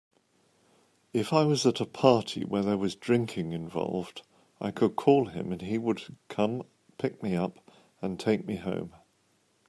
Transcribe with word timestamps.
If 1.13 1.31
I 1.31 1.43
was 1.43 1.63
at 1.67 1.79
a 1.79 1.85
party 1.85 2.43
where 2.43 2.63
there 2.63 2.75
was 2.75 2.95
drinking 2.95 3.51
involved, 3.53 4.23
I 4.59 4.71
could 4.71 4.95
call 4.95 5.25
him 5.25 5.51
and 5.51 5.61
he 5.61 5.77
would 5.77 6.01
come 6.27 6.63
pick 6.97 7.21
me 7.21 7.35
up 7.35 7.59
and 8.01 8.19
take 8.19 8.47
me 8.47 8.55
home. 8.55 8.93